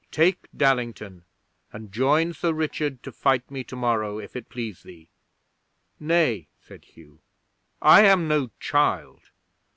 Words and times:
Take 0.09 0.47
Dallington, 0.57 1.25
and 1.71 1.91
join 1.91 2.33
Sir 2.33 2.53
Richard 2.53 3.03
to 3.03 3.11
fight 3.11 3.51
me 3.51 3.63
tomorrow, 3.63 4.17
if 4.17 4.35
it 4.35 4.49
please 4.49 4.81
thee!" 4.81 5.09
'"Nay," 5.99 6.47
said 6.59 6.85
Hugh. 6.85 7.19
"I 7.83 8.01
am 8.05 8.27
no 8.27 8.49
child. 8.59 9.29